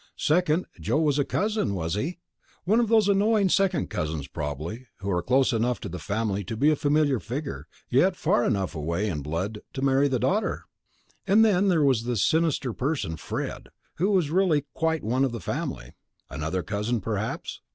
[0.17, 2.17] Second, Joe was a cousin, was he!
[2.63, 6.57] One of those annoying second cousins, probably, who are close enough to the family to
[6.57, 10.65] be a familiar figure, and yet far enough away in blood to marry the daughter!
[11.27, 15.39] And then there was this sinister person, Fred, who was "really quite one of the
[15.39, 15.93] family."
[16.31, 17.61] Another cousin, perhaps?